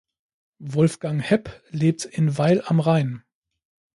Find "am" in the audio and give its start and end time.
2.65-2.79